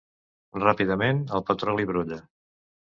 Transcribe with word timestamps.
Ràpidament, 0.63 1.21
el 1.39 1.47
petroli 1.53 1.89
brolla. 1.95 2.23